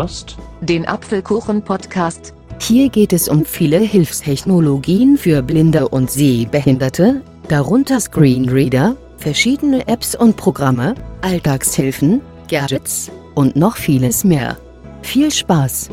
[0.00, 2.32] hörst den Apfelkuchen-Podcast.
[2.58, 10.38] Hier geht es um viele Hilfstechnologien für Blinde und Sehbehinderte, darunter Screenreader, verschiedene Apps und
[10.38, 14.56] Programme, Alltagshilfen, Gadgets und noch vieles mehr.
[15.02, 15.90] Viel Spaß!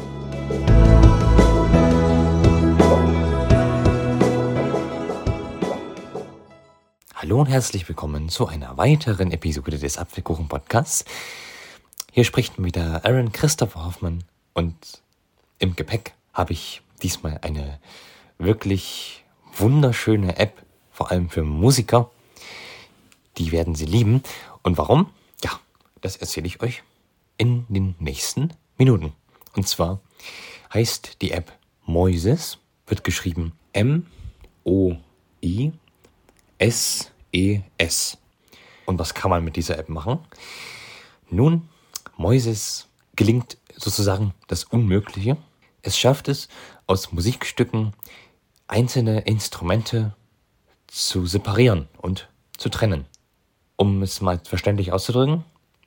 [7.13, 11.03] Hallo und herzlich willkommen zu einer weiteren Episode des Apfelkuchen Podcasts.
[12.11, 15.03] Hier spricht wieder Aaron Christopher Hoffmann und
[15.59, 17.79] im Gepäck habe ich diesmal eine
[18.37, 19.23] wirklich
[19.55, 22.09] wunderschöne App, vor allem für Musiker.
[23.37, 24.23] Die werden Sie lieben.
[24.63, 25.11] Und warum?
[25.43, 25.59] Ja,
[26.01, 26.81] das erzähle ich euch
[27.37, 29.13] in den nächsten Minuten.
[29.55, 29.99] Und zwar
[30.73, 31.51] heißt die App
[31.85, 34.07] Moises, wird geschrieben M-O-I-S-E-S.
[38.85, 40.19] Und was kann man mit dieser App machen?
[41.29, 41.67] Nun,
[42.17, 45.37] Moises gelingt sozusagen das Unmögliche.
[45.81, 46.47] Es schafft es,
[46.87, 47.93] aus Musikstücken
[48.67, 50.15] einzelne Instrumente
[50.87, 53.05] zu separieren und zu trennen.
[53.75, 55.43] Um es mal verständlich auszudrücken,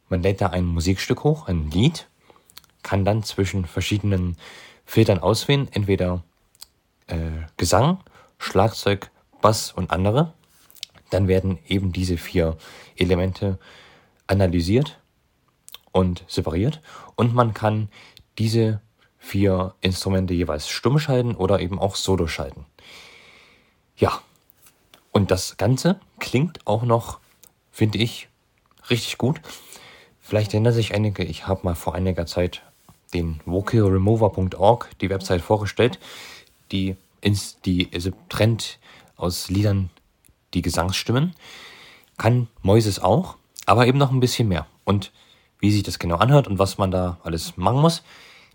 [0.08, 2.08] man lädt da ein Musikstück hoch, ein Lied,
[2.82, 4.36] kann dann zwischen verschiedenen
[4.84, 6.22] Filtern auswählen, entweder
[7.08, 7.16] äh,
[7.56, 7.98] Gesang,
[8.38, 10.32] Schlagzeug, Bass und andere.
[11.10, 12.56] Dann werden eben diese vier
[12.96, 13.58] Elemente
[14.26, 14.99] analysiert
[15.92, 16.80] und separiert
[17.16, 17.88] und man kann
[18.38, 18.80] diese
[19.18, 22.66] vier Instrumente jeweils stumm schalten oder eben auch solo schalten.
[23.96, 24.20] Ja,
[25.12, 27.20] und das Ganze klingt auch noch,
[27.70, 28.28] finde ich,
[28.88, 29.40] richtig gut.
[30.20, 32.62] Vielleicht erinnern sich einige, ich habe mal vor einiger Zeit
[33.12, 35.98] den vocalremover.org, die Website vorgestellt,
[36.70, 38.78] die, ins, die also trennt
[39.16, 39.90] aus Liedern
[40.54, 41.34] die Gesangsstimmen.
[42.16, 44.66] Kann Moises auch, aber eben noch ein bisschen mehr.
[44.84, 45.12] Und
[45.60, 48.02] wie sich das genau anhört und was man da alles machen muss,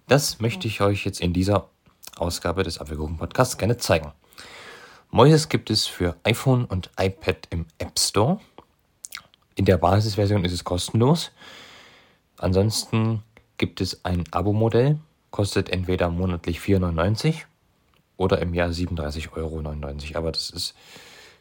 [0.07, 1.69] das möchte ich euch jetzt in dieser
[2.17, 4.11] Ausgabe des Apfelkuchen Podcasts gerne zeigen.
[5.11, 8.39] Moises gibt es für iPhone und iPad im App Store.
[9.55, 11.31] In der Basisversion ist es kostenlos.
[12.37, 13.23] Ansonsten
[13.57, 14.99] gibt es ein Abo-Modell,
[15.31, 17.43] kostet entweder monatlich 4,99
[18.17, 20.17] oder im Jahr 37,99 Euro.
[20.17, 20.75] Aber das ist,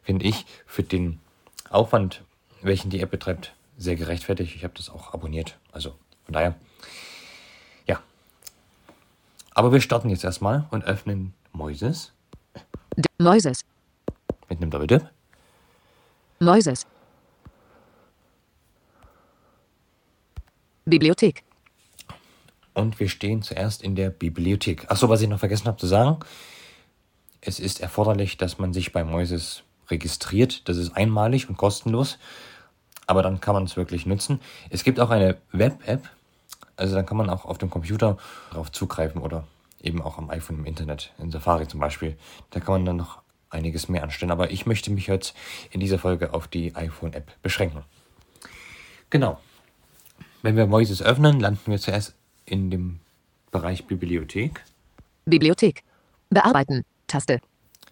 [0.03, 1.21] finde ich, für den
[1.71, 2.23] Aufwand,
[2.63, 4.55] welchen die App betreibt, sehr gerechtfertigt.
[4.55, 5.59] Ich habe das auch abonniert.
[5.73, 6.55] Also von daher,
[7.87, 8.01] ja.
[9.53, 12.13] Aber wir starten jetzt erstmal und öffnen Moises.
[13.19, 13.61] Moises.
[14.49, 15.09] Mit einem Doppeldip.
[16.41, 16.87] Moises.
[20.85, 21.43] Bibliothek.
[22.75, 24.91] Und wir stehen zuerst in der Bibliothek.
[24.91, 26.19] Achso, was ich noch vergessen habe zu sagen.
[27.41, 30.69] Es ist erforderlich, dass man sich bei Moises registriert.
[30.69, 32.19] Das ist einmalig und kostenlos
[33.07, 34.41] aber dann kann man es wirklich nutzen.
[34.71, 36.09] Es gibt auch eine Web-App,
[36.77, 38.19] also dann kann man auch auf dem Computer
[38.51, 39.45] darauf zugreifen oder
[39.81, 42.17] eben auch am iPhone im Internet, in Safari zum Beispiel.
[42.51, 45.35] Da kann man dann noch einiges mehr anstellen, aber ich möchte mich jetzt
[45.71, 47.85] in dieser Folge auf die iPhone-App beschränken.
[49.11, 49.39] Genau.
[50.43, 53.01] Wenn wir Moises öffnen, landen wir zuerst in dem
[53.51, 54.65] Bereich Bibliothek.
[55.25, 55.83] Bibliothek.
[56.31, 56.85] Bearbeiten.
[57.07, 57.41] Taste.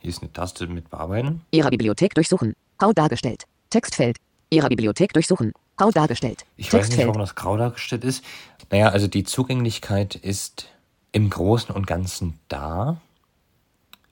[0.01, 1.43] Hier ist eine Taste mit Bearbeiten.
[1.53, 2.55] Ihrer Bibliothek durchsuchen.
[2.79, 3.45] Grau dargestellt.
[3.71, 4.17] Textfeld.
[4.53, 5.53] Ihrer Bibliothek durchsuchen.
[5.77, 6.45] Grau dargestellt.
[6.57, 8.25] Ich weiß nicht, warum das grau dargestellt ist.
[8.71, 10.69] Naja, also die Zugänglichkeit ist
[11.11, 13.01] im Großen und Ganzen da.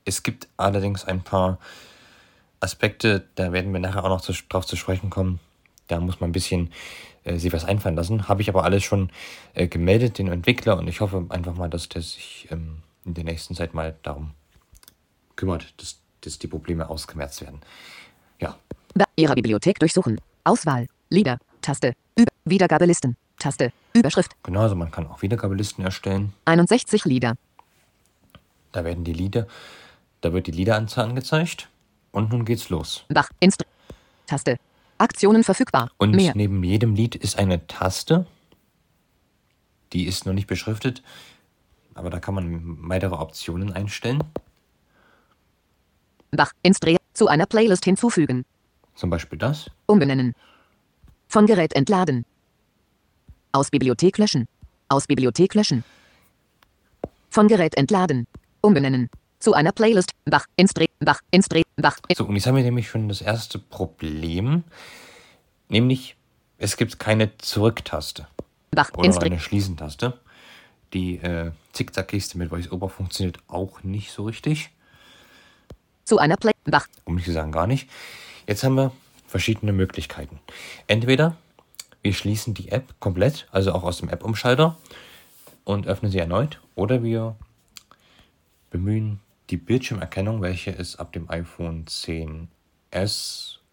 [0.05, 1.59] Es gibt allerdings ein paar
[2.61, 5.41] Aspekte, da werden wir nachher auch noch zu, drauf zu sprechen kommen.
[5.89, 6.73] Da muss man ein bisschen
[7.25, 8.29] äh, sich was einfallen lassen.
[8.29, 9.11] Habe ich aber alles schon
[9.55, 13.25] äh, gemeldet, den Entwickler, und ich hoffe einfach mal, dass der sich ähm, in der
[13.25, 14.31] nächsten Zeit mal darum
[15.37, 17.61] kümmert, dass, dass die Probleme ausgemerzt werden.
[18.41, 18.57] Ja.
[19.17, 20.19] Ihrer Bibliothek durchsuchen.
[20.45, 20.87] Auswahl.
[21.09, 21.39] Lieder.
[21.63, 21.95] Taste.
[22.17, 23.17] Über Wiedergabelisten.
[23.39, 23.73] Taste.
[23.95, 24.33] Überschrift.
[24.43, 26.33] Genau, also man kann auch Wiedergabelisten erstellen.
[26.45, 27.35] 61 Lieder.
[28.73, 29.47] Da werden die Lieder,
[30.21, 31.69] da wird die Liederanzahl angezeigt.
[32.13, 33.05] Und nun geht's los.
[33.09, 33.31] Bach.
[33.41, 33.67] Instru
[34.27, 34.59] Taste.
[34.99, 35.91] Aktionen verfügbar.
[35.97, 36.33] Und Mehr.
[36.37, 38.27] neben jedem Lied ist eine Taste.
[39.93, 41.03] Die ist noch nicht beschriftet,
[41.95, 44.23] aber da kann man weitere Optionen einstellen.
[46.31, 46.53] Bach.
[46.63, 48.45] Instre zu einer Playlist hinzufügen.
[49.01, 49.71] Zum Beispiel das.
[49.87, 50.35] Umbenennen.
[51.27, 52.27] Von Gerät entladen.
[53.51, 54.47] Aus Bibliothek löschen.
[54.91, 55.85] Aus Bibliothek löschen.
[57.31, 58.27] Von Gerät entladen.
[58.61, 59.09] Umbenennen.
[59.39, 60.11] Zu einer Playlist.
[60.27, 61.97] Bach, Instre, Bach, Instre, Bach.
[62.15, 64.65] So, und jetzt haben wir nämlich schon das erste Problem.
[65.71, 66.17] Nämlich,
[66.59, 68.29] es gibt keine Zurücktaste.
[68.71, 69.25] Bach, Oder Instre.
[69.25, 70.21] eine Schließentaste.
[70.93, 74.73] Die äh, Zickzack-Kiste mit VoiceOver funktioniert auch nicht so richtig.
[76.05, 76.53] Zu einer Play.
[76.65, 76.87] Bach.
[77.07, 77.89] Um nicht zu sagen gar nicht.
[78.47, 78.93] Jetzt haben wir
[79.27, 80.41] verschiedene Möglichkeiten.
[80.87, 81.37] Entweder
[82.03, 84.77] wir schließen die App komplett, also auch aus dem App-Umschalter.
[85.65, 86.59] und öffnen sie erneut.
[86.75, 87.37] Oder wir
[88.71, 89.21] bemühen
[89.51, 92.49] die Bildschirmerkennung, welche es ab dem iPhone 10s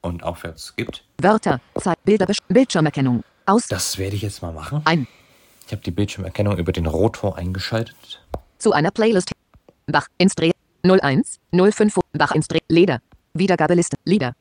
[0.01, 1.03] und aufwärts gibt.
[1.21, 3.23] Wörter, Zeit, Bilder, Bildschirmerkennung.
[3.45, 3.67] Aus.
[3.67, 4.81] Das werde ich jetzt mal machen.
[4.85, 5.07] Ein.
[5.65, 8.21] Ich habe die Bildschirmerkennung über den Rotor eingeschaltet.
[8.57, 9.31] Zu einer Playlist.
[9.85, 10.51] Bach, Instre.
[10.83, 12.59] 01, 05, Bach, Instre.
[12.67, 12.99] Leder.
[13.33, 13.95] Wiedergabeliste.
[14.03, 14.35] Lieder.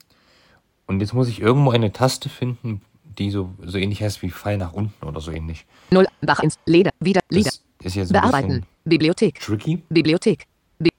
[0.86, 2.80] Und jetzt muss ich irgendwo eine Taste finden,
[3.18, 5.66] die so, so ähnlich heißt wie Pfeil nach unten oder so ähnlich.
[5.90, 6.58] 0, Bach, ins.
[6.66, 6.90] Leder.
[7.00, 7.20] Wieder.
[7.28, 7.50] Lieder.
[7.78, 8.64] Das ist jetzt Bearbeiten.
[8.84, 9.40] Bibliothek.
[9.40, 9.82] tricky.
[9.88, 10.46] Bibliothek.
[10.78, 10.90] Bi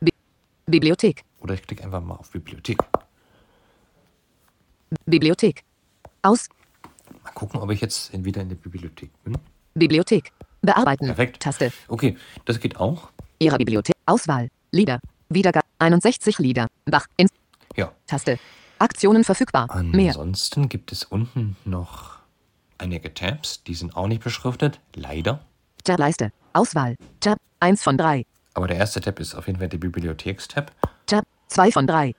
[0.00, 0.10] Bi
[0.66, 1.22] Bibliothek.
[1.40, 2.78] Oder ich klicke einfach mal auf Bibliothek.
[5.06, 5.62] Bibliothek.
[6.22, 6.48] Aus.
[7.24, 9.36] Mal gucken, ob ich jetzt wieder in der Bibliothek bin.
[9.74, 10.32] Bibliothek.
[10.60, 11.06] Bearbeiten.
[11.06, 11.40] Perfekt.
[11.42, 11.72] Taste.
[11.88, 13.10] Okay, das geht auch.
[13.38, 13.96] Ihrer Bibliothek.
[14.06, 14.48] Auswahl.
[14.70, 15.00] Lieder.
[15.28, 15.66] Wiedergabe.
[15.78, 16.68] 61 Lieder.
[16.84, 17.06] Bach.
[17.16, 17.30] Ins.
[17.76, 17.92] Ja.
[18.06, 18.38] Taste.
[18.82, 19.68] Aktionen verfügbar.
[19.82, 20.10] Mehr.
[20.10, 22.18] Ansonsten gibt es unten noch
[22.78, 25.44] einige Tabs, die sind auch nicht beschriftet, leider.
[25.84, 26.32] Tab Leiste.
[26.52, 26.96] Auswahl.
[27.20, 28.26] Tab 1 von 3.
[28.54, 30.72] Aber der erste Tab ist auf jeden Fall der Bibliothekstab.
[31.06, 32.14] Tab 2 von 3.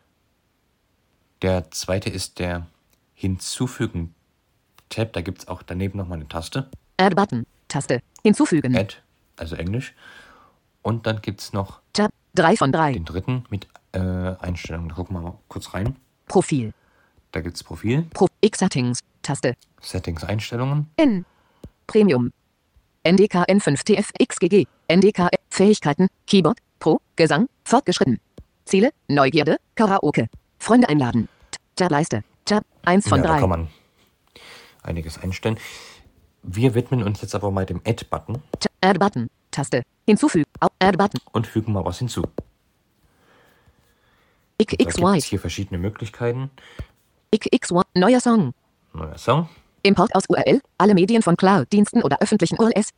[1.42, 2.66] Der zweite ist der
[3.14, 5.12] Hinzufügen-Tab.
[5.14, 6.70] Da gibt es auch daneben nochmal eine Taste.
[6.98, 7.46] Add Button.
[7.68, 8.02] Taste.
[8.24, 8.76] Hinzufügen.
[8.78, 8.96] Add,
[9.36, 9.94] also Englisch.
[10.82, 12.94] Und dann gibt es noch Tab 3 von 3.
[12.94, 14.90] den dritten mit äh, Einstellungen.
[14.90, 15.98] Da gucken wir mal kurz rein.
[16.28, 16.74] Profil.
[17.32, 19.00] Da gibt es Profil, Pro X Settings.
[19.22, 19.56] Taste.
[19.82, 20.90] Settings, Einstellungen.
[20.98, 21.26] N.
[21.88, 22.32] Premium.
[23.04, 24.66] NDKN 5 TFXGG.
[24.88, 26.08] NDK Fähigkeiten.
[26.28, 26.60] Keyboard.
[26.80, 27.02] Pro.
[27.16, 27.48] Gesang.
[27.66, 28.20] Fortgeschritten.
[28.66, 28.92] Ziele.
[29.08, 29.58] Neugierde.
[29.76, 30.28] Karaoke.
[30.60, 31.28] Freunde einladen.
[31.52, 32.24] T- Tab Leiste.
[32.46, 33.40] Tab 1 von ja, da 3.
[33.40, 33.68] kann man
[34.84, 35.58] einiges einstellen.
[36.44, 39.30] Wir widmen uns jetzt aber mal dem Add-Button Tab- Add Button.
[39.52, 39.84] Taste.
[40.06, 40.46] Hinzufügen.
[40.60, 41.20] Au- Add Button.
[41.32, 42.24] und fügen mal was hinzu.
[44.66, 46.50] Da gibt es hier verschiedene Möglichkeiten.
[47.36, 47.82] XXY.
[47.96, 48.54] Neuer Song.
[48.94, 49.50] Neuer Song.
[49.82, 50.62] Import aus URL.
[50.78, 52.92] Alle Medien von Cloud-Diensten oder öffentlichen URLs.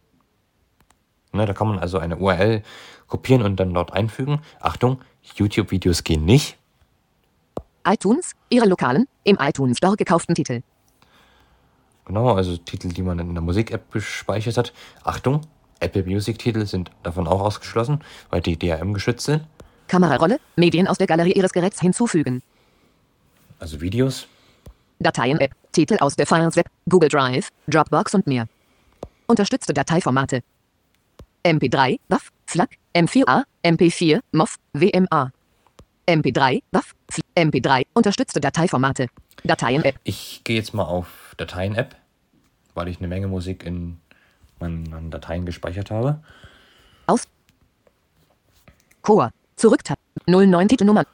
[1.32, 2.62] Ne, da kann man also eine URL
[3.08, 4.42] kopieren und dann dort einfügen.
[4.60, 5.02] Achtung,
[5.36, 6.58] YouTube-Videos gehen nicht.
[7.86, 8.34] iTunes.
[8.50, 10.62] Ihre lokalen, im iTunes Store gekauften Titel.
[12.06, 14.74] Genau, also Titel, die man in der Musik-App gespeichert hat.
[15.04, 15.42] Achtung,
[15.80, 19.46] Apple Music-Titel sind davon auch ausgeschlossen, weil die DRM geschützt sind.
[19.88, 20.40] Kamerarolle.
[20.56, 22.42] Medien aus der Galerie Ihres Geräts hinzufügen.
[23.60, 24.28] Also Videos.
[25.00, 28.48] Dateien-App, Titel aus der Files-App, Google Drive, Dropbox und mehr.
[29.28, 30.42] Unterstützte Dateiformate.
[31.44, 35.32] MP3, WAV, FLAC, M4A, MP4, MOV, WMA.
[36.08, 39.08] MP3, WAV, F- MP3, unterstützte Dateiformate.
[39.44, 41.96] Dateien-App, Ich gehe jetzt mal auf Dateien-App,
[42.74, 44.00] weil ich eine Menge Musik in
[44.60, 46.24] meinen Dateien gespeichert habe.
[47.08, 47.28] aus.
[49.02, 49.98] Core, Zurücktab,
[50.28, 51.06] 09 Titelnummer.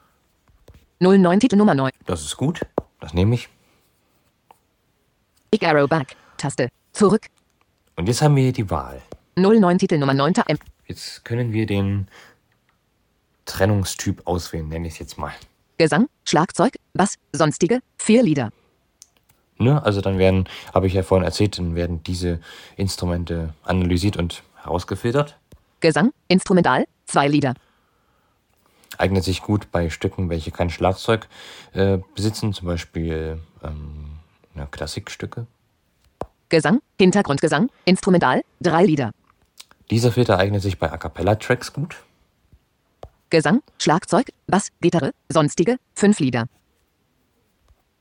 [1.00, 1.92] 09 Titelnummer 9.
[2.06, 2.62] Das ist gut.
[3.00, 3.50] Das nehme ich.
[5.52, 7.28] Ich Arrow Back, Taste, zurück.
[7.96, 9.02] Und jetzt haben wir hier die Wahl.
[9.36, 10.34] 09 Titelnummer 9.
[10.48, 10.58] M.
[10.88, 12.08] Jetzt können wir den
[13.46, 15.34] Trennungstyp auswählen, nenne ich es jetzt mal.
[15.78, 18.52] Gesang, Schlagzeug, Bass, sonstige, vier Lieder.
[19.58, 19.84] Ne?
[19.84, 22.40] Also dann werden, habe ich ja vorhin erzählt, dann werden diese
[22.76, 25.38] Instrumente analysiert und herausgefiltert.
[25.80, 27.54] Gesang, Instrumental, zwei Lieder.
[29.02, 31.28] Eignet sich gut bei Stücken, welche kein Schlagzeug
[31.74, 34.20] äh, besitzen, zum Beispiel ähm,
[34.54, 35.48] ja, Klassikstücke.
[36.50, 39.10] Gesang, Hintergrundgesang, Instrumental, drei Lieder.
[39.90, 41.96] Dieser Filter eignet sich bei A Cappella-Tracks gut.
[43.32, 46.46] Gesang, Schlagzeug, Bass, Gitarre, sonstige, fünf Lieder.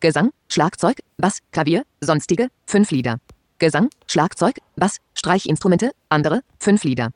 [0.01, 3.21] Gesang, Schlagzeug, Bass, Klavier, sonstige, fünf Lieder.
[3.59, 7.11] Gesang, Schlagzeug, Bass, Streichinstrumente, andere, fünf Lieder.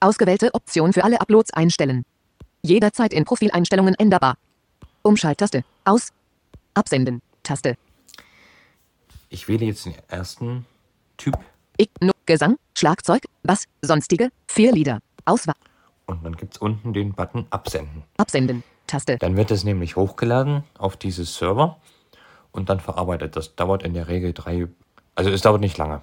[0.00, 2.06] Ausgewählte Option für alle Uploads einstellen.
[2.66, 4.36] Jederzeit in Profileinstellungen änderbar.
[5.02, 5.64] Umschalttaste.
[5.84, 6.12] Aus.
[6.74, 7.22] Absenden.
[7.42, 7.76] Taste.
[9.28, 10.66] Ich wähle jetzt den ersten
[11.16, 11.38] Typ
[11.76, 15.00] Ich, no, Gesang, Schlagzeug, Bass, sonstige, vier Lieder.
[15.24, 15.54] Auswahl.
[16.06, 18.02] und dann gibt es unten den Button Absenden.
[18.16, 18.62] Absenden.
[18.86, 19.16] Taste.
[19.18, 21.78] Dann wird es nämlich hochgeladen auf dieses Server
[22.52, 23.34] und dann verarbeitet.
[23.34, 24.68] Das dauert in der Regel drei,
[25.16, 26.02] also es dauert nicht lange.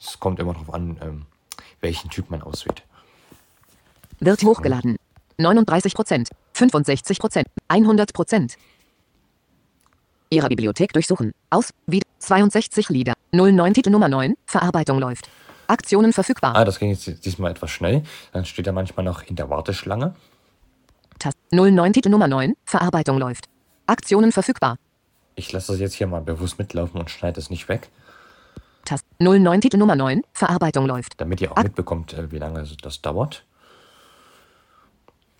[0.00, 1.26] Es kommt immer darauf an, ähm,
[1.80, 2.82] welchen Typ man auswählt.
[4.18, 4.96] Wird hochgeladen.
[5.48, 8.56] 39 Prozent, 65 Prozent, 100 Prozent.
[10.30, 11.32] Ihrer Bibliothek durchsuchen.
[11.48, 11.70] Aus.
[11.86, 13.14] Wie 62 Lieder.
[13.32, 14.34] 09 Titel Nummer 9.
[14.46, 15.28] Verarbeitung läuft.
[15.68, 16.54] Aktionen verfügbar.
[16.56, 18.02] Ah, das ging jetzt diesmal etwas schnell.
[18.32, 20.14] Dann steht er manchmal noch in der Warteschlange.
[21.18, 22.54] Tast 09 Titel Nummer 9.
[22.64, 23.46] Verarbeitung läuft.
[23.86, 24.76] Aktionen verfügbar.
[25.34, 27.88] Ich lasse das jetzt hier mal bewusst mitlaufen und schneide es nicht weg,
[28.84, 30.22] Tast 09 Titel Nummer 9.
[30.32, 31.20] Verarbeitung läuft.
[31.20, 33.44] damit ihr auch Ak- mitbekommt, äh, wie lange das dauert.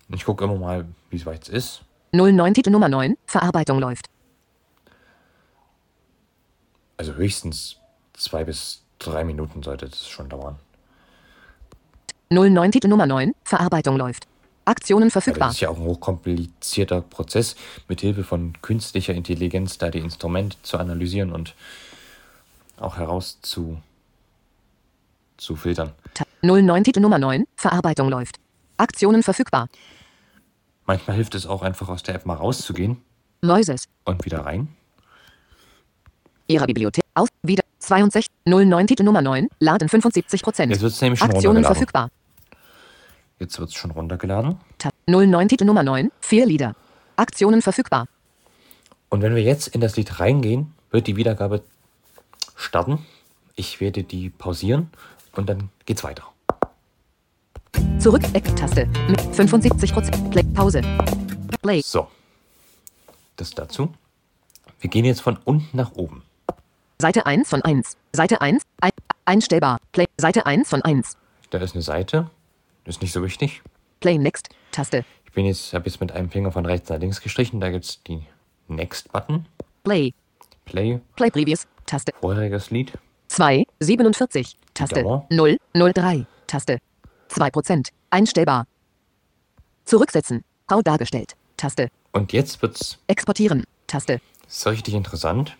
[0.09, 1.81] Ich gucke immer mal, wie es weit ist.
[2.11, 3.15] 09 Titel Nummer 9.
[3.25, 4.07] Verarbeitung läuft.
[6.97, 7.77] Also höchstens
[8.13, 10.57] zwei bis drei Minuten sollte es schon dauern.
[12.29, 13.33] 09 Titel Nummer 9.
[13.43, 14.27] Verarbeitung läuft.
[14.65, 15.49] Aktionen Aber das verfügbar.
[15.51, 17.55] ist ja auch ein hochkomplizierter Prozess,
[17.87, 21.55] mit Hilfe von künstlicher Intelligenz da die Instrumente zu analysieren und
[22.77, 23.81] auch heraus zu,
[25.37, 25.93] zu filtern.
[26.13, 27.45] Ta 09 Titel Nummer 9.
[27.55, 28.35] Verarbeitung läuft.
[28.77, 29.67] Aktionen verfügbar.
[30.89, 32.97] Manchmal hilft es auch einfach aus der App mal rauszugehen
[33.43, 33.85] Moises.
[34.05, 34.69] und wieder rein.
[36.47, 37.03] Ihrer Bibliothek.
[37.13, 37.27] Aus.
[37.43, 37.61] Wieder.
[37.77, 38.25] 62.
[38.45, 39.49] 09 Titel Nummer 9.
[39.59, 40.71] Laden 75 Prozent.
[40.71, 41.75] Jetzt wird es nämlich schon Aktionen runtergeladen.
[41.75, 42.09] verfügbar.
[43.37, 44.57] Jetzt wird es schon runtergeladen.
[44.79, 46.11] Ta 09 Titel Nummer 9.
[46.21, 46.75] Vier Lieder.
[47.17, 48.07] Aktionen verfügbar.
[49.09, 51.61] Und wenn wir jetzt in das Lied reingehen, wird die Wiedergabe
[52.55, 53.05] starten.
[53.55, 54.89] Ich werde die pausieren
[55.33, 56.23] und dann geht's weiter.
[57.99, 58.21] Zurück.
[58.33, 58.87] Eck-Taste.
[59.09, 60.31] Mit 75 Prozent.
[60.31, 60.43] Play.
[60.53, 60.81] Pause.
[61.61, 61.81] Play.
[61.83, 62.07] So.
[63.35, 63.93] Das dazu.
[64.79, 66.23] Wir gehen jetzt von unten nach oben.
[67.01, 67.97] Seite 1 von 1.
[68.13, 68.63] Seite 1.
[68.79, 68.91] Ein,
[69.25, 69.79] einstellbar.
[69.91, 70.05] Play.
[70.17, 71.17] Seite 1 von 1.
[71.49, 72.29] Da ist eine Seite.
[72.85, 73.61] Ist nicht so wichtig.
[73.99, 74.49] Play Next.
[74.71, 75.03] Taste.
[75.25, 77.59] Ich bin jetzt, habe jetzt mit einem Finger von rechts nach links gestrichen.
[77.59, 78.23] Da gibt's die
[78.69, 79.45] Next-Button.
[79.83, 80.13] Play.
[80.63, 81.01] Play.
[81.17, 81.67] Play Previous.
[81.85, 82.13] Taste.
[82.21, 82.93] Vorheriges Lied.
[83.27, 83.65] 2.
[83.81, 84.57] 47.
[84.73, 85.03] Taste.
[85.03, 85.27] Dauer.
[85.29, 85.57] 0.
[85.73, 86.25] 03.
[86.47, 86.79] Taste.
[87.29, 87.89] 2%.
[88.09, 88.65] Einstellbar.
[89.85, 90.43] Zurücksetzen.
[90.67, 91.33] Grau dargestellt.
[91.57, 91.89] Taste.
[92.11, 93.63] Und jetzt wird's Exportieren.
[93.87, 94.21] Taste.
[94.47, 95.57] so richtig interessant.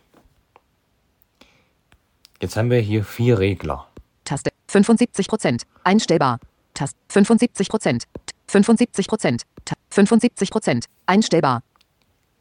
[2.42, 3.88] Jetzt haben wir hier vier Regler.
[4.24, 4.52] Taste.
[4.70, 5.64] 75%.
[5.84, 6.40] Einstellbar.
[6.74, 6.98] Taste.
[7.12, 8.04] 75%.
[8.50, 9.42] 75%.
[9.66, 10.86] Ta- 75%.
[11.06, 11.62] Einstellbar.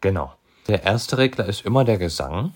[0.00, 0.32] Genau.
[0.68, 2.54] Der erste Regler ist immer der Gesang.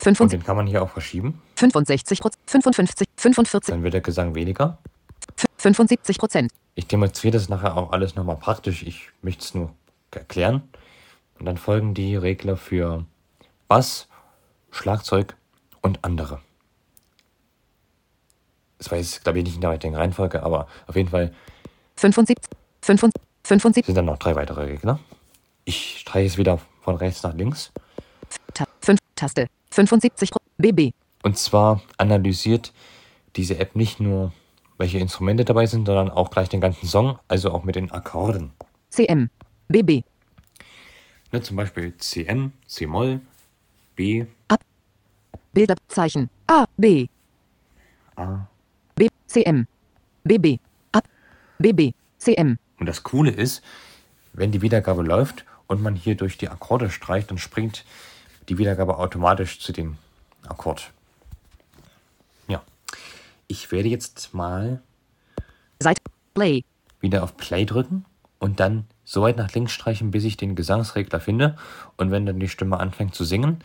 [0.00, 1.40] Und 65, den kann man hier auch verschieben.
[1.56, 4.78] 65, 55, 45, Dann wird der Gesang weniger.
[5.58, 6.52] 75 Prozent.
[6.76, 8.82] Ich demonstriere das nachher auch alles nochmal praktisch.
[8.84, 9.74] Ich möchte es nur
[10.12, 10.62] erklären.
[11.38, 13.04] Und dann folgen die Regler für
[13.66, 14.08] Bass,
[14.70, 15.36] Schlagzeug
[15.82, 16.40] und andere.
[18.78, 21.34] Das war jetzt, glaube ich, nicht in der richtigen Reihenfolge, aber auf jeden Fall
[21.96, 22.36] 75,
[22.82, 25.00] 75, 75, sind dann noch drei weitere Regler.
[25.64, 27.72] Ich streiche es wieder von rechts nach links.
[28.54, 29.48] Ta 5, Taste.
[29.70, 30.92] 75, Pro- BB.
[31.24, 32.72] Und zwar analysiert
[33.36, 34.32] diese App nicht nur,
[34.76, 38.52] welche Instrumente dabei sind, sondern auch gleich den ganzen Song, also auch mit den Akkorden.
[38.90, 39.30] CM.
[39.68, 40.02] BB.
[41.32, 43.20] Ne, zum Beispiel CM, C-Moll,
[43.96, 44.26] B,
[45.58, 46.30] Bilderzeichen.
[46.46, 47.08] A, B.
[48.14, 48.46] A.
[48.94, 49.66] B, CM.
[50.22, 50.60] BB.
[50.92, 51.04] Ab.
[51.58, 51.94] BB.
[52.16, 52.58] CM.
[52.78, 53.62] Und das Coole ist,
[54.32, 57.84] wenn die Wiedergabe läuft und man hier durch die Akkorde streicht, dann springt
[58.48, 59.96] die Wiedergabe automatisch zu dem
[60.46, 60.92] Akkord.
[63.50, 64.82] Ich werde jetzt mal
[65.82, 66.02] Seite.
[66.34, 66.62] Play.
[67.00, 68.04] wieder auf Play drücken
[68.38, 71.56] und dann so weit nach links streichen, bis ich den Gesangsregler finde.
[71.96, 73.60] Und wenn dann die Stimme anfängt zu singen,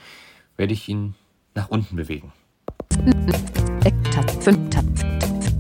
[0.55, 1.15] werde ich ihn
[1.53, 2.31] nach unten bewegen.
[4.09, 4.41] Taste.
[4.41, 4.81] 5, Ta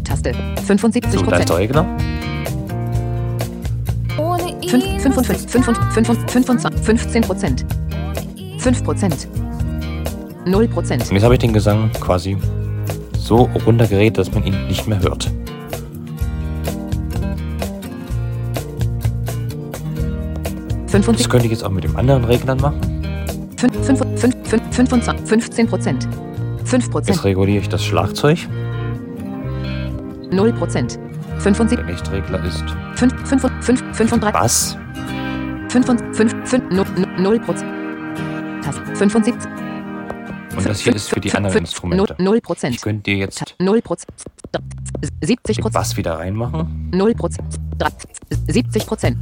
[0.05, 0.33] Taste.
[0.63, 1.59] 75 So, da ist der Prozent.
[1.59, 1.97] Regler.
[4.17, 7.65] Ohne ihn 5, 55, 55, 25, 15 Prozent.
[8.59, 9.27] 5 Prozent.
[10.45, 11.03] 0 Prozent.
[11.09, 12.37] Und jetzt habe ich den Gesang quasi
[13.23, 15.31] so runtergeredet, dass man ihn nicht mehr hört.
[20.85, 22.79] Das 55, könnte ich jetzt auch mit dem anderen Reglern machen.
[23.57, 26.07] 5, 5, 5, 5, 25, 15 Prozent.
[26.65, 27.23] 5 Jetzt Prozent.
[27.23, 28.37] reguliere ich das Schlagzeug.
[30.31, 30.99] 0 Prozent.
[31.39, 32.63] 75, Der nächste Regler ist
[32.95, 34.77] 5, 5, 5, 35, Bass.
[35.69, 36.63] 5, 5, 5,
[37.17, 37.71] 0 Prozent.
[38.63, 38.81] Taste.
[38.95, 39.62] 75.
[40.55, 42.15] Und das hier ist für die anderen Instrumente.
[42.17, 42.81] 0 Ich Prozent.
[42.81, 44.11] könnte dir jetzt 0 Prozent.
[45.21, 45.73] 70 den Prozent.
[45.73, 46.89] Bass wieder reinmachen.
[46.93, 47.59] 0 Prozent.
[48.47, 49.17] 70 Prozent.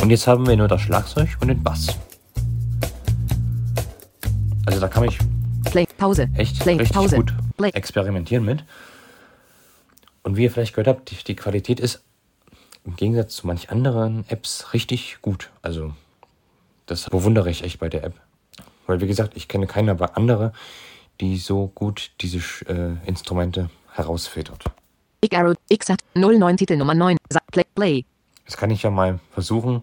[0.00, 1.88] Und jetzt haben wir nur das Schlagzeug und den Bass.
[4.66, 5.18] Also da kann ich
[5.70, 6.28] Play, Pause.
[6.34, 7.16] echt Play, richtig Pause.
[7.16, 7.70] gut Play.
[7.70, 8.64] experimentieren mit.
[10.22, 12.02] Und wie ihr vielleicht gehört habt, die, die Qualität ist
[12.84, 15.50] im Gegensatz zu manch anderen Apps richtig gut.
[15.62, 15.92] Also
[16.90, 18.14] das bewundere ich echt bei der App.
[18.86, 20.52] Weil wie gesagt, ich kenne keine andere,
[21.20, 24.64] die so gut diese äh, Instrumente herausfiltert.
[25.20, 27.16] Big Arrow, XAT, 09 Titel Nummer 9.
[27.30, 28.04] Sa- Play, Play.
[28.44, 29.82] Jetzt kann ich ja mal versuchen,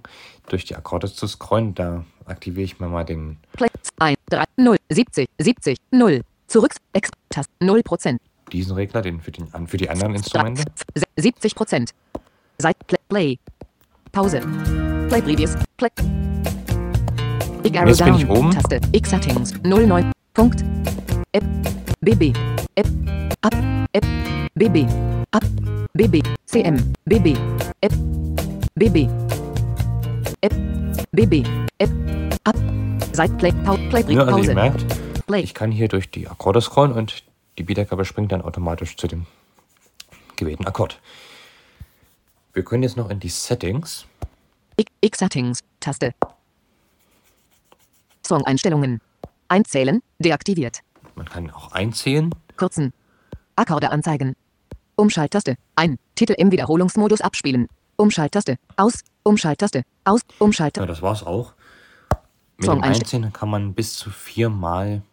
[0.50, 1.74] durch die Akkorde zu scrollen.
[1.76, 3.68] Da aktiviere ich mir mal den Play.
[4.00, 6.22] 1, 3, 0, 70, 70, 0.
[6.48, 8.20] Zurück, Ex, Taste, 0 Prozent.
[8.52, 10.64] diesen Regler, den für, den, für die anderen Instrumente.
[11.16, 11.92] 70 Prozent.
[12.58, 13.40] Seit, Play, Play.
[14.12, 14.42] Pause.
[15.10, 15.90] Play Previous, Play.
[17.74, 18.52] Jetzt bin ich oben.
[18.52, 20.12] Taste, X Settings, 09.
[20.34, 20.64] Punkt.
[21.34, 21.44] App,
[22.00, 22.34] BB.
[22.76, 22.88] App,
[23.42, 23.54] Ab,
[23.92, 24.06] App,
[24.56, 24.86] BB.
[25.32, 25.44] Ab,
[25.94, 26.24] BB.
[26.46, 27.36] CM, BB.
[27.82, 27.94] App,
[28.76, 29.10] BB.
[30.40, 30.54] App,
[31.12, 31.46] BB.
[31.80, 31.90] App,
[32.46, 32.56] Ab.
[33.12, 33.52] Seit Play,
[33.90, 34.50] Play, Ja, also Pause.
[34.50, 34.86] ihr merkt,
[35.28, 35.42] Play.
[35.42, 37.24] Ich kann hier durch die Akkorde scrollen und
[37.58, 39.26] die Wiedergabe springt dann automatisch zu dem
[40.38, 41.00] gewählten Akkord.
[42.54, 44.06] Wir können jetzt noch in die Settings.
[44.78, 45.60] X, X Settings.
[45.82, 46.14] Taste.
[48.28, 49.02] Song-Einstellungen.
[49.48, 50.02] Einzählen.
[50.20, 50.80] Deaktiviert.
[51.16, 52.30] Man kann auch einzählen.
[52.58, 52.94] Kurzen.
[53.56, 54.36] Akkorde anzeigen.
[54.96, 55.56] Umschalttaste.
[55.76, 55.98] Ein.
[56.16, 57.68] Titel im Wiederholungsmodus abspielen.
[57.96, 58.58] Umschalttaste.
[58.76, 59.00] Aus.
[59.24, 59.84] Umschalttaste.
[60.04, 60.22] Aus.
[60.30, 60.88] Ja, Umschalttaste.
[60.88, 61.54] das war's auch.
[62.58, 65.04] Mit Song dem Einzählen kann man bis zu viermal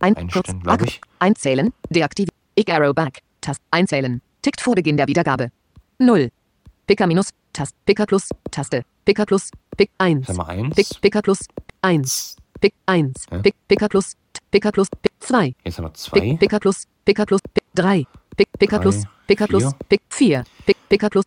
[0.00, 0.16] Ein.
[0.16, 0.62] einstellen, Kurz.
[0.62, 1.00] glaub Ak- ich.
[1.18, 1.72] Einzählen.
[1.90, 2.34] Deaktiviert.
[2.54, 3.20] X Arrow Back.
[3.40, 3.62] Taste.
[3.70, 4.20] Einzählen.
[4.42, 5.50] Tickt vor Beginn der Wiedergabe.
[5.98, 6.30] 0.
[6.88, 7.34] Picker minus.
[7.52, 7.76] Taste.
[7.84, 8.30] Picker plus.
[8.50, 8.82] Taste.
[9.04, 9.50] Picker plus.
[9.76, 10.26] Pick 1.
[10.26, 10.74] Sag mal eins.
[10.74, 11.40] Pick, Picker plus.
[11.82, 12.36] 1.
[12.60, 13.26] Pick 1.
[13.30, 13.38] Ja.
[13.40, 14.14] Pick, Picker plus.
[14.50, 14.88] Picker plus.
[15.02, 15.54] Pick 2.
[15.64, 16.20] Jetzt haben wir zwei.
[16.20, 16.86] Pick, Picker plus.
[17.04, 17.40] Picker plus.
[17.52, 18.06] Pick 3.
[18.36, 19.04] Pick, Picker plus.
[19.26, 19.74] Picker plus.
[19.90, 20.44] Pick 4.
[20.64, 21.24] Pick, Picker plus.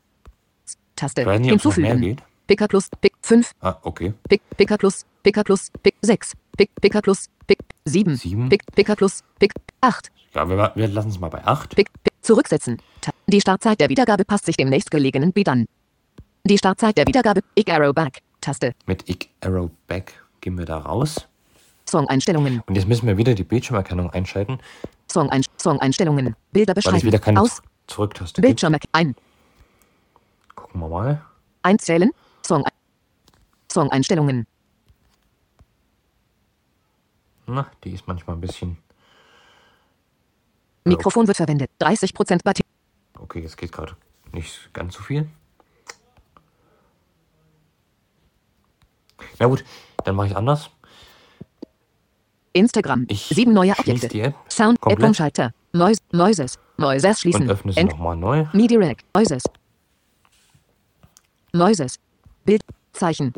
[0.96, 1.26] Taste.
[1.26, 2.18] Nicht, Hinzufügen.
[2.48, 2.90] Picker plus.
[3.00, 3.52] Pick 5.
[3.62, 4.14] Ah, okay.
[4.28, 5.06] Pick, Picker plus.
[5.22, 5.70] Picker plus.
[5.84, 6.34] Pick 6.
[6.58, 7.28] Pick, Picker plus.
[7.46, 8.16] Pick 7.
[8.16, 8.50] Sieben.
[8.50, 9.22] Pick, Picker plus.
[9.38, 10.10] Pick 8.
[10.34, 11.76] Ja, wir, wir lassen es mal bei acht.
[11.76, 12.78] Pick, pick, zurücksetzen.
[13.28, 15.68] Die Startzeit der Wiedergabe passt sich dem nächstgelegenen Beat an.
[16.44, 17.42] Die Startzeit der Wiedergabe.
[17.56, 18.20] X Arrow Back.
[18.42, 18.74] Taste.
[18.88, 21.28] Mit X Arrow Back gehen wir da raus.
[21.88, 22.62] Song-Einstellungen.
[22.66, 24.60] Und jetzt müssen wir wieder die Bildschirmerkennung einschalten,
[25.12, 26.26] Song-Ein Song-Einstellungen.
[26.28, 27.04] weil Bilder es beschreiben.
[27.04, 27.62] wieder keine Aus.
[27.88, 28.42] Zurücktaste.
[28.42, 29.16] Bildschirm ein.
[30.56, 31.22] Gucken wir mal.
[31.64, 32.12] Einzählen.
[32.46, 32.64] Song.
[33.72, 34.48] Song-Einstellungen.
[37.48, 38.78] Na, die ist manchmal ein bisschen.
[40.84, 41.70] Mikrofon wird verwendet.
[41.80, 42.66] 30% Batterie.
[43.20, 43.96] Okay, jetzt geht gerade
[44.32, 45.28] nicht ganz so viel.
[49.40, 49.64] Na gut,
[50.04, 50.70] dann mache ich anders.
[52.54, 53.06] Instagram.
[53.08, 54.08] Ich Sieben neue Objekte.
[54.08, 54.78] die App Sound.
[54.78, 55.08] App komplett.
[55.08, 55.54] Umschalter.
[55.74, 56.02] Noise.
[56.12, 56.60] Noises.
[56.78, 57.44] Noises schließen.
[57.44, 58.42] und öffne sie nochmal neu.
[58.54, 59.06] Redirect.
[59.16, 59.44] Noises.
[61.54, 61.96] Noises.
[62.44, 62.62] Bild.
[62.94, 63.34] Zeichen.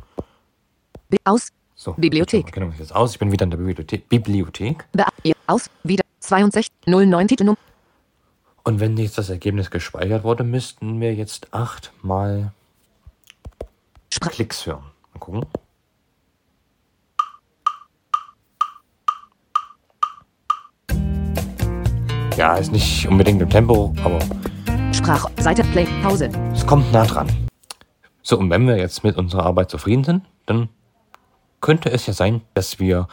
[1.09, 1.49] Bi aus.
[1.75, 2.45] So, Bibliothek.
[2.45, 3.11] Bildschirmerkennung ist jetzt aus.
[3.11, 4.09] Ich bin wieder in der Bibliothek.
[4.09, 4.85] Bibliothek.
[5.23, 5.69] Ihr- aus.
[5.83, 6.03] Wieder.
[6.23, 6.71] 62.
[6.85, 7.57] 09 Titelnummer.
[8.63, 12.53] Und wenn jetzt das Ergebnis gespeichert wurde, müssten wir jetzt achtmal
[14.09, 14.31] Sprach.
[14.31, 14.83] Klicks hören.
[15.13, 15.45] Mal gucken.
[22.37, 24.19] Ja, ist nicht unbedingt im Tempo, aber
[24.93, 25.29] Sprach.
[25.39, 25.63] Seite.
[25.65, 25.85] Play.
[26.01, 26.29] Pause.
[26.53, 27.27] es kommt nah dran.
[28.21, 30.69] So, und wenn wir jetzt mit unserer Arbeit zufrieden sind, dann
[31.59, 33.07] könnte es ja sein, dass wir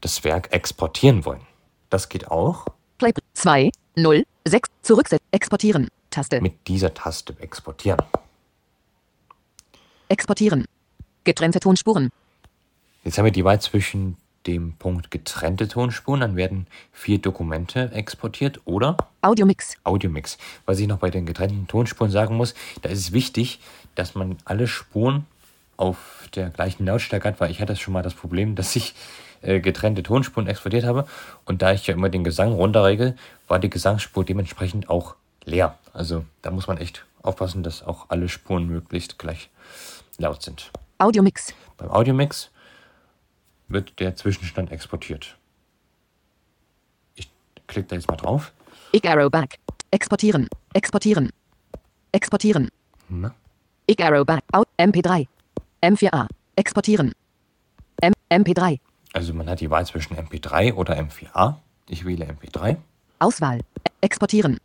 [0.00, 1.45] das Werk exportieren wollen.
[1.90, 2.66] Das geht auch
[2.98, 3.12] Play.
[3.34, 3.70] 2.
[3.96, 4.24] 0.
[4.46, 4.70] 6.
[4.82, 5.26] Zurücksetzen.
[5.30, 5.88] Exportieren.
[6.10, 6.40] Taste.
[6.40, 8.00] mit dieser Taste exportieren.
[10.08, 10.64] Exportieren.
[11.24, 12.10] Getrennte Tonspuren.
[13.04, 18.60] Jetzt haben wir die Wahl zwischen dem Punkt getrennte Tonspuren, dann werden vier Dokumente exportiert
[18.64, 19.76] oder Audiomix.
[19.84, 20.38] Audiomix.
[20.64, 23.60] Was ich noch bei den getrennten Tonspuren sagen muss, da ist es wichtig,
[23.94, 25.26] dass man alle Spuren
[25.76, 28.94] auf der gleichen Lautstärke hat, weil ich hatte schon mal das Problem, dass ich
[29.42, 31.06] äh, getrennte Tonspuren exportiert habe
[31.44, 33.16] und da ich ja immer den Gesang runterregel,
[33.48, 35.78] war die Gesangsspur dementsprechend auch leer.
[35.92, 39.50] Also da muss man echt aufpassen, dass auch alle Spuren möglichst gleich
[40.18, 40.70] laut sind.
[40.98, 41.54] Audiomix.
[41.76, 42.50] Beim Audiomix
[43.68, 45.36] wird der Zwischenstand exportiert.
[47.14, 47.30] Ich
[47.66, 48.52] klicke da jetzt mal drauf.
[48.92, 49.58] X Arrow Back.
[49.90, 50.48] Exportieren.
[50.72, 51.30] Exportieren.
[52.12, 52.70] Exportieren.
[53.08, 53.34] Na?
[53.86, 54.42] X Arrow Back.
[54.52, 54.66] Out.
[54.78, 55.26] MP3.
[55.86, 56.26] M4A.
[56.56, 57.12] Exportieren.
[58.00, 58.80] M MP3.
[59.12, 61.54] Also man hat die Wahl zwischen MP3 oder M4A.
[61.88, 62.76] Ich wähle MP3
[63.20, 63.60] Auswahl.
[64.00, 64.58] Exportieren.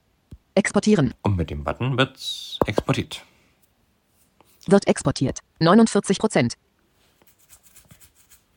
[0.56, 1.14] Exportieren.
[1.22, 3.24] und mit dem Button wird's exportiert.
[4.66, 5.40] Wird exportiert.
[5.60, 6.56] 49 Prozent.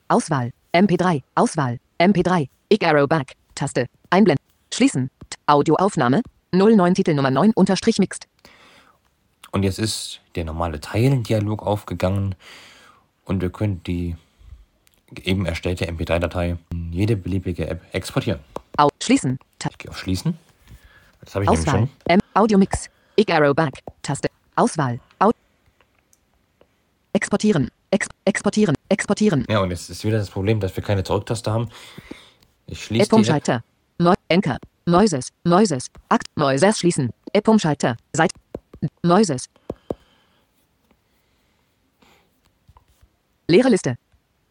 [0.08, 0.50] Auswahl.
[0.72, 1.22] MP3.
[1.34, 1.78] Auswahl.
[1.98, 2.48] MP3.
[2.70, 3.34] X Arrow Back.
[3.54, 3.86] Taste.
[4.08, 4.42] Einblenden.
[4.72, 5.10] Schließen.
[5.46, 6.22] Audioaufnahme.
[6.52, 8.26] 09 Titelnummer 9 unterstrich mixed.
[9.54, 12.34] Und jetzt ist der normale Teilendialog aufgegangen
[13.24, 14.16] und wir können die
[15.22, 18.40] eben erstellte MP3-Datei in jede beliebige App exportieren.
[18.76, 19.38] Au schließen.
[19.60, 20.36] Ta Ich gehe auf Schließen.
[21.20, 21.80] Das habe ich nämlich Auswahl.
[21.82, 21.90] schon.
[22.06, 22.90] M Audiomix.
[23.14, 23.80] X Arrow Back.
[24.02, 24.28] Taste.
[24.56, 24.98] Auswahl.
[25.20, 25.30] Au
[27.12, 27.70] Exportieren.
[27.92, 28.74] Ex exportieren.
[28.88, 29.46] Exportieren.
[29.48, 31.70] Ja, und jetzt ist wieder das Problem, dass wir keine Zurücktaste haben.
[32.66, 33.12] Ich schließe App.
[33.12, 33.62] Umschalter.
[33.98, 34.58] Neu Enker.
[34.84, 35.28] Noises.
[35.44, 35.92] Noises.
[36.08, 36.26] Akt.
[36.36, 37.10] Noises schließen.
[37.32, 37.96] App Umschalter.
[38.14, 38.32] Seit.
[39.02, 39.46] Noises.
[43.48, 43.96] Leere Liste.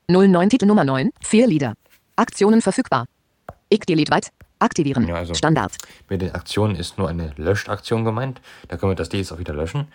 [0.08, 1.12] 09 Titel Nummer 9.
[1.22, 1.74] Vier Lieder.
[2.16, 3.06] Aktionen verfügbar.
[3.70, 4.30] X Delete weit.
[4.60, 5.08] Aktivieren.
[5.08, 5.74] Ja, also- Standard.
[6.10, 8.40] Mit den Aktionen ist nur eine Löschaktion gemeint.
[8.68, 9.88] Da können wir das D jetzt auch wieder löschen.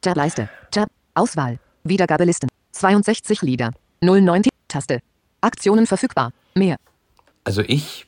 [0.00, 0.48] Tab Leiste.
[0.70, 0.88] Tab.
[1.14, 1.58] Auswahl.
[1.84, 2.48] Wiedergabelisten.
[2.72, 3.70] 62 Lieder.
[4.00, 5.00] 09 Ti- Taste.
[5.40, 6.32] Aktionen verfügbar.
[6.54, 6.76] Mehr.
[7.44, 8.06] Also ich,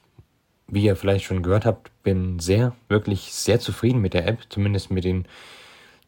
[0.70, 4.90] wie ihr vielleicht schon gehört habt, bin sehr, wirklich sehr zufrieden mit der App, zumindest
[4.90, 5.26] mit den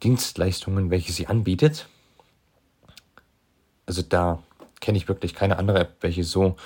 [0.02, 1.88] Dienstleistungen, welche sie anbietet.
[3.86, 4.42] Also da
[4.80, 6.56] kenne ich wirklich keine andere App, welche so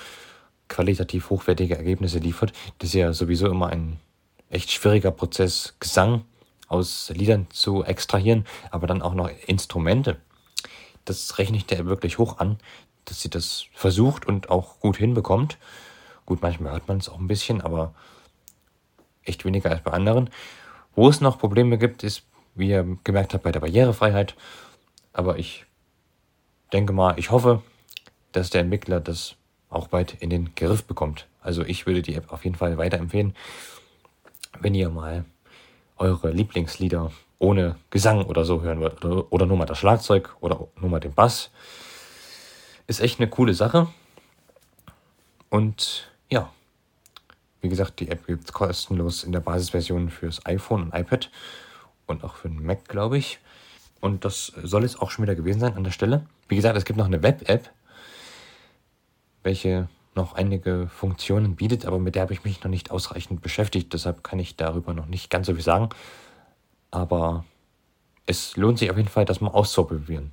[0.67, 2.53] qualitativ hochwertige Ergebnisse liefert.
[2.79, 3.99] Das ist ja sowieso immer ein
[4.49, 6.23] echt schwieriger Prozess, Gesang
[6.67, 10.17] aus Liedern zu extrahieren, aber dann auch noch Instrumente.
[11.05, 12.57] Das rechne ich der wirklich hoch an,
[13.05, 15.57] dass sie das versucht und auch gut hinbekommt.
[16.27, 17.95] Gut, manchmal hört man es auch ein bisschen, aber
[19.23, 20.29] echt weniger als bei anderen.
[20.93, 24.35] Wo es noch Probleme gibt, ist, wie ihr gemerkt habt, bei der Barrierefreiheit.
[25.13, 25.65] Aber ich
[26.73, 27.63] denke mal, ich hoffe,
[28.33, 29.35] dass der Entwickler das
[29.69, 31.27] auch bald in den Griff bekommt.
[31.41, 33.33] Also ich würde die App auf jeden Fall weiterempfehlen,
[34.59, 35.23] wenn ihr mal
[35.95, 40.67] eure Lieblingslieder ohne Gesang oder so hören wollt oder, oder nur mal das Schlagzeug oder
[40.75, 41.51] nur mal den Bass.
[42.85, 43.87] Ist echt eine coole Sache.
[45.49, 46.51] Und ja,
[47.61, 51.29] wie gesagt, die App gibt es kostenlos in der Basisversion fürs iPhone und iPad
[52.05, 53.39] und auch für den Mac, glaube ich.
[53.99, 56.25] Und das soll es auch schon wieder gewesen sein an der Stelle.
[56.47, 57.69] Wie gesagt, es gibt noch eine Web-App,
[59.43, 63.93] welche noch einige Funktionen bietet, aber mit der habe ich mich noch nicht ausreichend beschäftigt.
[63.93, 65.89] Deshalb kann ich darüber noch nicht ganz so viel sagen.
[66.91, 67.45] Aber
[68.25, 70.31] es lohnt sich auf jeden Fall, das mal auszuprobieren.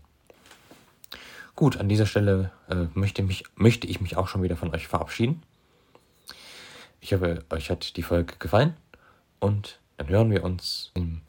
[1.55, 4.89] Gut, an dieser Stelle äh, möchte, mich, möchte ich mich auch schon wieder von euch
[4.89, 5.43] verabschieden.
[7.05, 8.79] Ich hoffe, euch hat die Folge gefallen
[9.39, 11.21] und dann hören wir uns im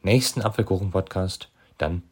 [0.00, 2.04] nächsten Apfelkuchen-Podcast dann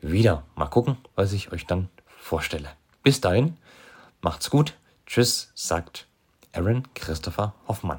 [0.00, 0.46] wieder.
[0.54, 2.70] Mal gucken, was ich euch dann vorstelle.
[3.02, 3.58] Bis dahin,
[4.22, 4.72] macht's gut.
[5.04, 6.06] Tschüss, sagt
[6.52, 7.98] Aaron Christopher Hoffmann.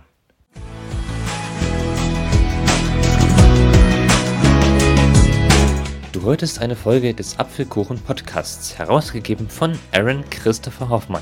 [6.14, 11.22] Du hörtest eine Folge des Apfelkuchen Podcasts, herausgegeben von Aaron Christopher Hoffmann.